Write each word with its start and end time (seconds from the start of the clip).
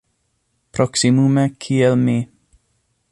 Proksimume 0.77 1.45
kiel 1.65 1.95
mi. 2.07 2.17